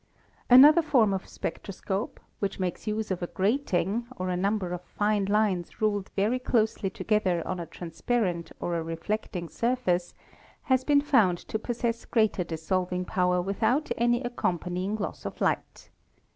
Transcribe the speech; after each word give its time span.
Another 0.49 0.81
form 0.81 1.13
of 1.13 1.29
spectro 1.29 1.71
scope, 1.71 2.19
which 2.39 2.59
makes 2.59 2.87
use 2.87 3.11
of 3.11 3.21
a 3.21 3.27
grating 3.27 4.07
or 4.17 4.29
a 4.29 4.35
number 4.35 4.71
of 4.73 4.81
fine 4.81 5.25
lines 5.25 5.79
ruled 5.79 6.09
very 6.15 6.39
closely 6.39 6.89
together 6.89 7.47
on 7.47 7.59
a 7.59 7.67
transparent 7.67 8.51
or 8.59 8.73
a 8.75 8.81
reflecting 8.81 9.47
surface, 9.47 10.15
has 10.63 10.83
been 10.83 11.01
found 11.01 11.37
to 11.37 11.59
possess 11.59 12.05
greater 12.05 12.43
dis 12.43 12.65
solving 12.65 13.05
power 13.05 13.43
without 13.43 13.91
any 13.95 14.23
accompanying 14.23 14.95
loss 14.95 15.23
of 15.23 15.39
light. 15.39 15.91